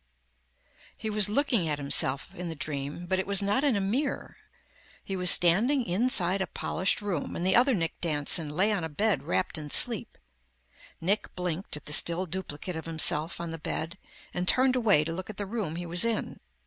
[0.97, 4.35] He was looking at himself, in the dream, but it was not in a mirror.
[5.03, 8.89] He was standing inside a polished room and the other Nick Danson lay on a
[8.89, 10.17] bed wrapped in sleep.
[10.99, 13.95] Nick blinked at the still duplicate of himself on the bed
[14.33, 16.39] and turned away to look at the room he was in.